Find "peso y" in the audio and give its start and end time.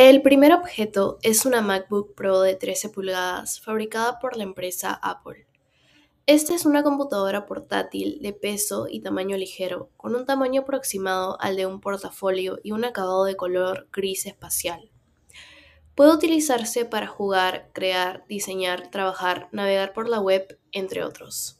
8.32-9.00